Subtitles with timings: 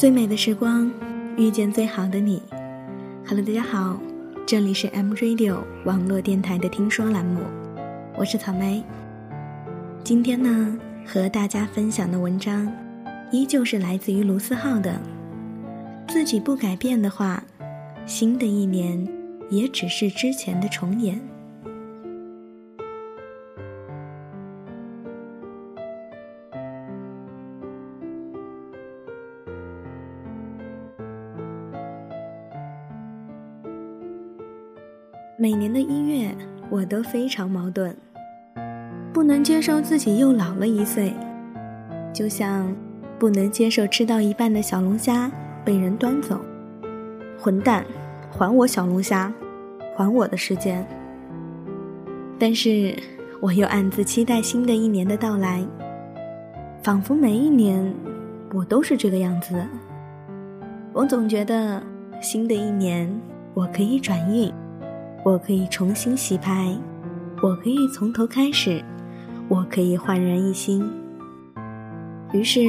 [0.00, 0.90] 最美的时光，
[1.36, 2.42] 遇见最好的你。
[3.28, 4.00] Hello，大家好，
[4.46, 7.42] 这里是 M Radio 网络电台的听说栏目，
[8.16, 8.82] 我是草莓。
[10.02, 12.72] 今天呢，和大家分享的文章，
[13.30, 14.98] 依旧是来自于卢思浩的。
[16.08, 17.44] 自己不改变的话，
[18.06, 19.06] 新的一年
[19.50, 21.20] 也只是之前的重演。
[35.42, 36.36] 每年的一月，
[36.68, 37.96] 我都非常矛盾，
[39.10, 41.14] 不能接受自己又老了一岁，
[42.12, 42.70] 就像
[43.18, 45.32] 不能接受吃到一半的小龙虾
[45.64, 46.38] 被人端走。
[47.38, 47.82] 混蛋，
[48.30, 49.32] 还我小龙虾，
[49.96, 50.86] 还我的时间。
[52.38, 52.94] 但是
[53.40, 55.66] 我又暗自期待新的一年的到来，
[56.82, 57.90] 仿佛每一年
[58.52, 59.54] 我都是这个样子。
[60.92, 61.82] 我总觉得
[62.20, 63.10] 新的一年
[63.54, 64.52] 我可以转运。
[65.22, 66.74] 我可以重新洗牌，
[67.42, 68.82] 我可以从头开始，
[69.48, 70.82] 我可以焕然一新。
[72.32, 72.60] 于是，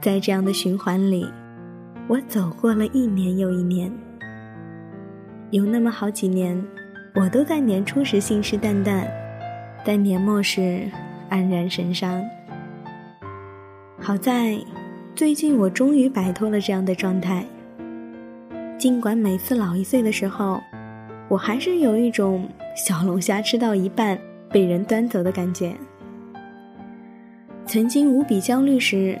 [0.00, 1.28] 在这样的循环里，
[2.08, 3.92] 我走过了一年又一年。
[5.50, 6.64] 有那么好几年，
[7.14, 9.06] 我都在年初时信誓旦旦，
[9.84, 10.90] 在年末时
[11.30, 12.22] 黯然神伤。
[14.00, 14.58] 好在，
[15.14, 17.44] 最近我终于摆脱了这样的状态。
[18.78, 20.60] 尽管每次老一岁的时候，
[21.28, 24.18] 我还是有一种小龙虾吃到一半
[24.50, 25.74] 被人端走的感觉。
[27.66, 29.18] 曾经无比焦虑时，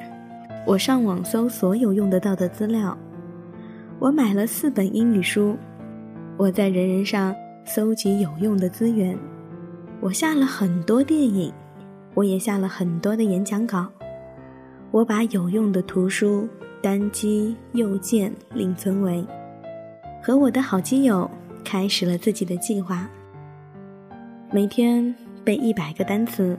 [0.66, 2.96] 我上网搜所有用得到的资料，
[3.98, 5.56] 我买了四本英语书，
[6.36, 9.18] 我在人人上搜集有用的资源，
[10.00, 11.50] 我下了很多电影，
[12.12, 13.86] 我也下了很多的演讲稿，
[14.90, 16.46] 我把有用的图书
[16.82, 19.24] 单击右键另存为，
[20.22, 21.28] 和我的好基友。
[21.64, 23.08] 开始了自己的计划。
[24.52, 26.56] 每天背一百个单词，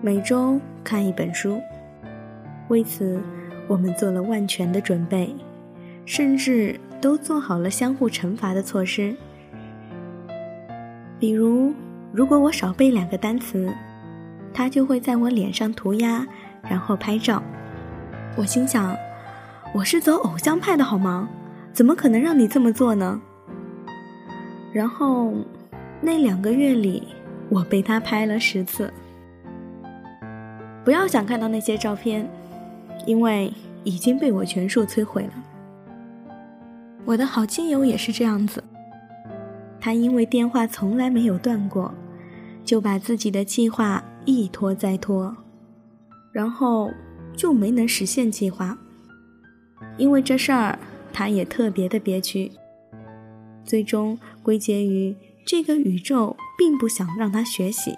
[0.00, 1.60] 每周看一本书。
[2.68, 3.20] 为此，
[3.66, 5.34] 我们做了万全的准备，
[6.06, 9.14] 甚至都做好了相互惩罚的措施。
[11.18, 11.74] 比如，
[12.12, 13.70] 如果我少背两个单词，
[14.54, 16.26] 他就会在我脸上涂鸦，
[16.62, 17.42] 然后拍照。
[18.36, 18.96] 我心想，
[19.74, 21.28] 我是走偶像派的好吗？
[21.72, 23.20] 怎么可能让你这么做呢？
[24.72, 25.32] 然后，
[26.00, 27.02] 那两个月里，
[27.48, 28.92] 我被他拍了十次。
[30.84, 32.28] 不要想看到那些照片，
[33.04, 33.52] 因为
[33.84, 35.32] 已经被我全数摧毁了。
[37.04, 38.62] 我的好基友也是这样子，
[39.80, 41.92] 他因为电话从来没有断过，
[42.64, 45.36] 就把自己的计划一拖再拖，
[46.30, 46.90] 然后
[47.34, 48.78] 就没能实现计划。
[49.96, 50.78] 因为这事儿，
[51.12, 52.52] 他也特别的憋屈。
[53.64, 55.14] 最终归结于
[55.46, 57.94] 这个宇宙并不想让他学习，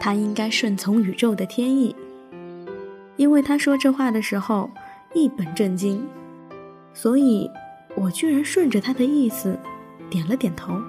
[0.00, 1.94] 他应该顺从宇宙的天意。
[3.16, 4.70] 因为他说这话的时候
[5.12, 6.02] 一本正经，
[6.94, 7.50] 所以
[7.94, 9.58] 我居然顺着他的意思
[10.08, 10.80] 点了点头。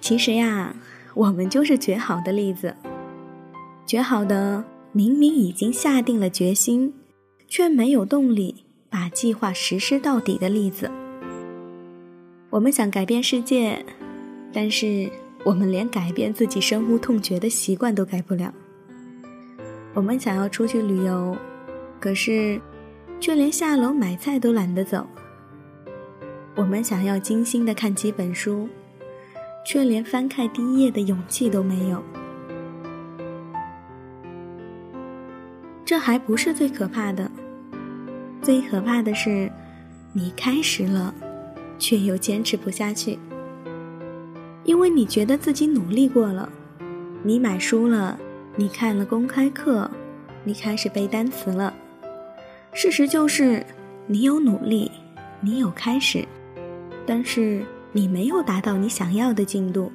[0.00, 0.74] 其实呀，
[1.14, 2.76] 我们就是绝好的例子，
[3.86, 6.94] 绝好的明明已经下定了决心，
[7.48, 10.90] 却没有动力把计划实施到底的例子。
[12.52, 13.82] 我们想改变世界，
[14.52, 15.10] 但是
[15.42, 18.52] 我们连改变自己深恶痛绝的习惯都改不了。
[19.94, 21.34] 我们想要出去旅游，
[21.98, 22.60] 可是
[23.18, 25.06] 却连下楼买菜都懒得走。
[26.54, 28.68] 我们想要精心的看几本书，
[29.64, 32.02] 却连翻开第一页的勇气都没有。
[35.86, 37.30] 这还不是最可怕的，
[38.42, 39.50] 最可怕的是，
[40.12, 41.14] 你开始了。
[41.82, 43.18] 却又坚持不下去，
[44.62, 46.48] 因为你觉得自己努力过了，
[47.24, 48.16] 你买书了，
[48.54, 49.90] 你看了公开课，
[50.44, 51.74] 你开始背单词了。
[52.72, 53.66] 事实就是，
[54.06, 54.92] 你有努力，
[55.40, 56.24] 你有开始，
[57.04, 59.90] 但是你没有达到你想要的进度。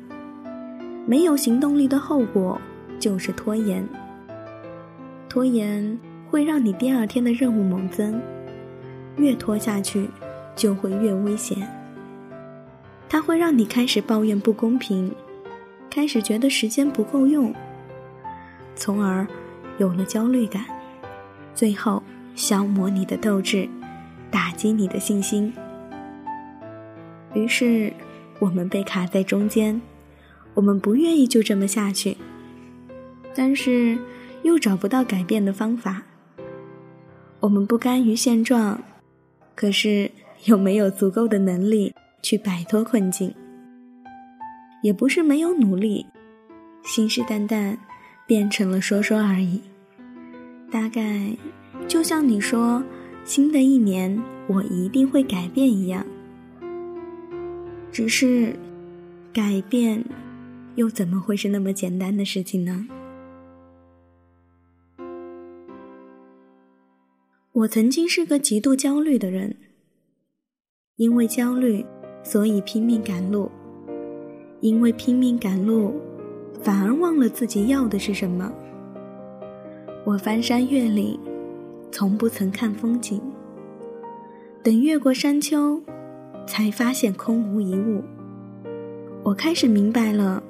[1.05, 2.59] 没有行动力的后果
[2.99, 3.87] 就是拖延，
[5.29, 5.97] 拖延
[6.29, 8.21] 会让你第二天的任务猛增，
[9.15, 10.09] 越拖下去。
[10.57, 11.69] 就会越危险。
[13.09, 15.13] 它会让你开始抱怨不公平，
[15.89, 17.53] 开始觉得时间不够用，
[18.75, 19.25] 从而
[19.77, 20.65] 有了焦虑感，
[21.55, 22.03] 最后
[22.35, 23.67] 消磨你的斗志，
[24.29, 25.53] 打击你的信心。
[27.33, 27.93] 于是，
[28.39, 29.81] 我们被卡在中间，
[30.53, 32.17] 我们不愿意就这么下去，
[33.33, 33.97] 但是
[34.43, 36.03] 又找不到改变的方法。
[37.39, 38.81] 我们不甘于现状，
[39.55, 40.11] 可是
[40.45, 43.33] 又没有足够的能力去摆脱困境。
[44.83, 46.05] 也不是没有努力，
[46.83, 47.75] 信誓旦旦
[48.27, 49.61] 变成了说说而已。
[50.69, 51.35] 大概
[51.87, 52.83] 就像你说，
[53.25, 56.05] 新的一年我一定会改变一样。
[57.91, 58.55] 只是，
[59.33, 60.05] 改变，
[60.75, 62.87] 又怎么会是那么简单的事情呢？
[67.53, 69.55] 我曾经是个极度焦虑的人，
[70.97, 71.83] 因为焦虑，
[72.23, 73.49] 所以拼命赶路。
[74.59, 75.93] 因为拼命赶路，
[76.63, 78.51] 反而忘了自己要的是什么。
[80.03, 81.19] 我翻山越岭，
[81.91, 83.21] 从不曾看风景。
[84.63, 85.79] 等越过山丘，
[86.47, 88.03] 才发现空无一物。
[89.21, 90.41] 我开始明白了，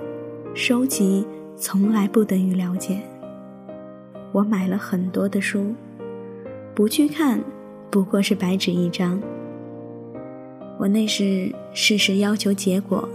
[0.53, 1.25] 收集
[1.57, 3.01] 从来不等于了解。
[4.31, 5.75] 我买了很多的书，
[6.73, 7.43] 不去看，
[7.89, 9.21] 不过是白纸一张。
[10.77, 13.07] 我那时事事要求结果。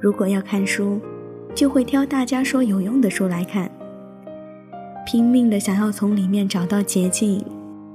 [0.00, 1.00] 如果要看书，
[1.54, 3.70] 就会挑大家说有用的书来看，
[5.06, 7.44] 拼命的想要从里面找到捷径，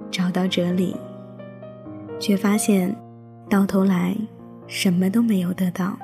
[0.09, 0.95] 找到哲理，
[2.19, 2.93] 却发现
[3.49, 4.15] 到头来
[4.67, 5.97] 什么都没有得到。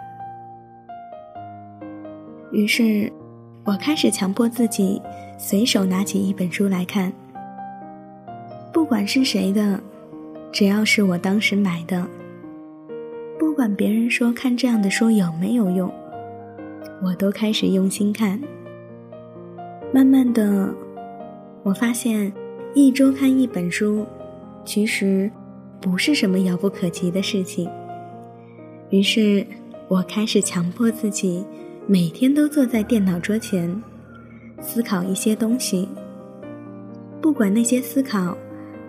[2.51, 3.11] 于是，
[3.63, 5.01] 我开始强迫自己
[5.37, 7.11] 随手拿起一本书来看，
[8.73, 9.79] 不管是谁的，
[10.51, 12.05] 只要是我当时买的。
[13.59, 15.93] 不管别人说看这样的书有没有用，
[17.01, 18.39] 我都开始用心看。
[19.91, 20.73] 慢慢的，
[21.63, 22.31] 我发现
[22.73, 24.05] 一周看一本书，
[24.63, 25.29] 其实
[25.81, 27.69] 不是什么遥不可及的事情。
[28.91, 29.45] 于是，
[29.89, 31.43] 我开始强迫自己
[31.85, 33.83] 每天都坐在电脑桌前，
[34.61, 35.89] 思考一些东西。
[37.19, 38.37] 不管那些思考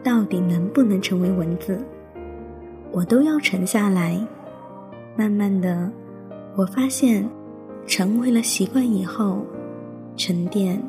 [0.05, 1.77] 到底能不能成为文字，
[2.93, 4.25] 我都要沉下来。
[5.17, 5.91] 慢慢的，
[6.57, 7.29] 我发现，
[7.87, 9.45] 成为了习惯以后，
[10.17, 10.81] 沉淀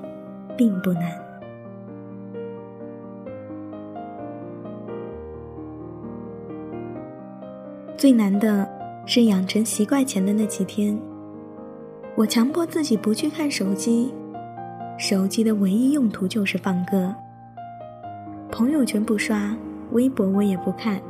[0.58, 1.12] 并不难。
[7.98, 8.68] 最难的
[9.06, 10.98] 是养成习惯前的那几天，
[12.16, 14.14] 我强迫自己不去看手机，
[14.98, 17.14] 手机的唯一用途就是放歌。
[18.50, 19.56] 朋友圈不刷，
[19.92, 21.02] 微博我也不看，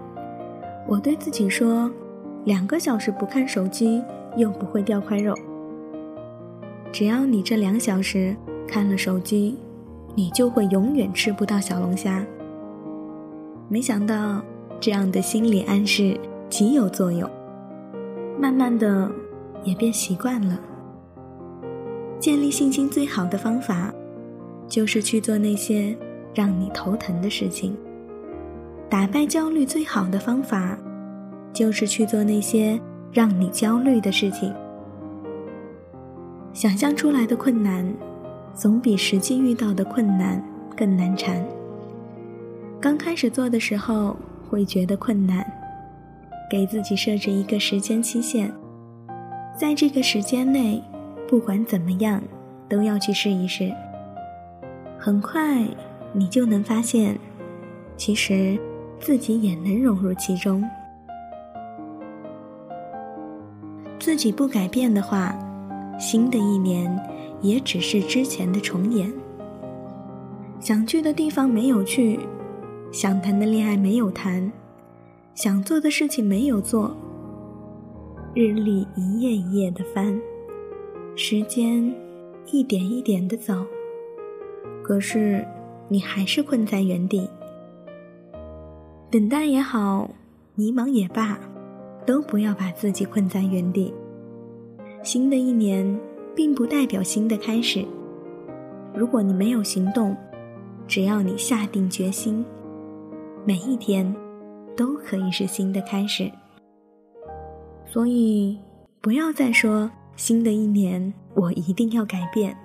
[0.88, 1.90] 我对自己说。
[2.44, 4.02] 两个小时不看手机，
[4.36, 5.36] 又不会掉块肉。
[6.92, 8.36] 只要你这两小时
[8.68, 9.58] 看了手机，
[10.16, 12.26] 你就会永远吃不到小龙虾。
[13.70, 14.42] 没想到
[14.80, 17.30] 这样的心理暗示极有作用，
[18.40, 19.10] 慢慢的
[19.64, 20.60] 也变习惯了。
[22.20, 23.94] 建立信心最好的方法，
[24.68, 25.96] 就是去做那些
[26.34, 27.78] 让你头疼的事情。
[28.90, 30.78] 打败焦虑最好的方法。
[31.54, 32.80] 就是去做那些
[33.12, 34.54] 让你焦虑的事情。
[36.54, 37.94] 想象出来的困难，
[38.54, 40.44] 总比实际遇到的困难
[40.76, 41.44] 更难缠。
[42.80, 44.16] 刚开始做的时候
[44.50, 45.46] 会觉得困难，
[46.50, 48.52] 给自己设置一个时间期限，
[49.58, 50.84] 在这个时间内，
[51.28, 52.22] 不管怎么样，
[52.68, 53.72] 都要去试一试。
[55.00, 55.66] 很快，
[56.12, 57.18] 你就能发现，
[57.96, 58.60] 其实
[59.00, 60.64] 自己也能融入其中。
[64.12, 65.34] 自己不改变的话，
[65.98, 66.94] 新的一年
[67.40, 69.10] 也只是之前的重演。
[70.60, 72.20] 想去的地方没有去，
[72.92, 74.52] 想谈的恋爱没有谈，
[75.34, 76.94] 想做的事情没有做。
[78.36, 80.20] 日历一页一页的翻，
[81.16, 81.96] 时间
[82.48, 83.66] 一点一点的走，
[84.84, 85.48] 可是
[85.88, 87.30] 你还是困在原地。
[89.10, 90.10] 等待也好，
[90.56, 91.40] 迷茫也罢。
[92.04, 93.94] 都不要把自己困在原地。
[95.04, 96.00] 新的一年
[96.36, 97.86] 并不代表新的开始。
[98.94, 100.16] 如果你没有行动，
[100.88, 102.46] 只要你下定决心，
[103.46, 104.14] 每一天
[104.76, 106.32] 都可以是新的开始。
[107.86, 108.60] 所以，
[109.02, 112.56] 不要再说新的一年我一定要改变，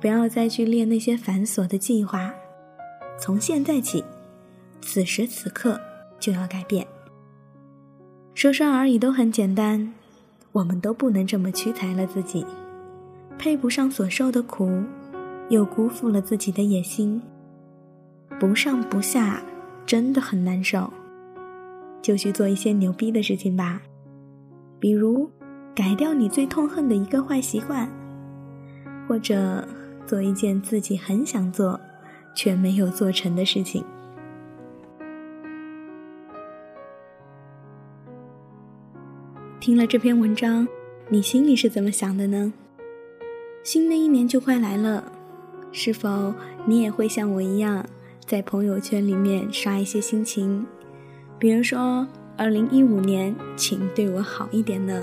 [0.00, 2.32] 不要再去列那些繁琐的计划。
[3.20, 4.02] 从现在起，
[4.80, 5.80] 此时此刻
[6.18, 6.86] 就要改变。
[8.34, 9.92] 说说而已，都很简单。
[10.54, 12.46] 我们都不能这么屈才了自己，
[13.36, 14.84] 配不上所受的苦，
[15.48, 17.20] 又辜负了自己的野心。
[18.38, 19.42] 不上不下，
[19.84, 20.88] 真的很难受。
[22.00, 23.82] 就去做一些牛逼的事情吧，
[24.78, 25.28] 比如
[25.74, 27.90] 改掉你最痛恨的一个坏习惯，
[29.08, 29.66] 或者
[30.06, 31.80] 做一件自己很想做
[32.32, 33.84] 却没有做成的事情。
[39.64, 40.68] 听了这篇文章，
[41.08, 42.52] 你心里是怎么想的呢？
[43.62, 45.10] 新的一年就快来了，
[45.72, 46.34] 是否
[46.66, 47.82] 你也会像我一样，
[48.26, 50.66] 在朋友圈里面刷一些心情，
[51.38, 52.06] 比如说
[52.36, 55.02] “二零一五年，请对我好一点”呢？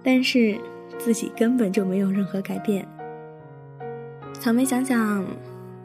[0.00, 0.56] 但是
[0.96, 2.86] 自己根本就没有任何改变。
[4.34, 5.26] 草莓想想，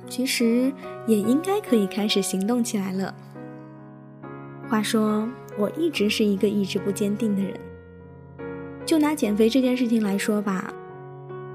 [0.08, 0.72] 其实
[1.08, 3.12] 也应该可以开始行动起来了。
[4.70, 5.28] 话说，
[5.58, 7.60] 我一直是一个意志不坚定的人。
[8.88, 10.74] 就拿减肥这件事情来说吧，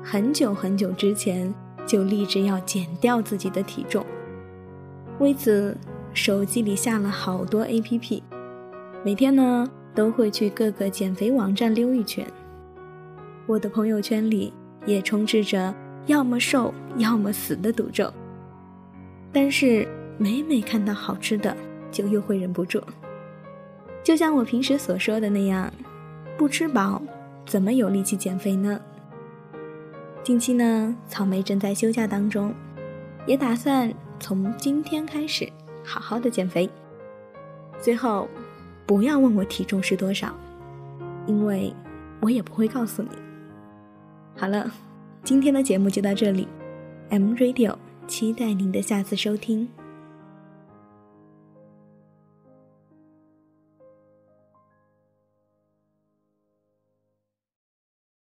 [0.05, 1.53] 很久很久之前
[1.87, 4.05] 就立志要减掉自己的体重，
[5.19, 5.75] 为此
[6.13, 8.23] 手机里下了好多 APP，
[9.03, 12.23] 每天呢都会去各个减肥网站溜一圈。
[13.47, 14.53] 我的朋友圈里
[14.85, 15.75] 也充斥着
[16.05, 18.13] 要么瘦要么死的赌咒，
[19.33, 21.57] 但是每每看到好吃的，
[21.91, 22.79] 就又会忍不住。
[24.05, 25.73] 就像我平时所说的那样，
[26.37, 27.01] 不吃饱，
[27.47, 28.81] 怎么有力气减肥呢？
[30.23, 32.55] 近期呢，草莓正在休假当中，
[33.27, 35.51] 也打算从今天开始
[35.85, 36.71] 好好的减肥。
[37.81, 38.29] 最后，
[38.87, 40.33] 不要问我体重是多少，
[41.27, 41.75] 因为
[42.21, 43.09] 我也不会告诉你。
[44.37, 44.71] 好了，
[45.25, 46.47] 今天的节目就到这里
[47.11, 49.69] ，M Radio 期待您的下次收听。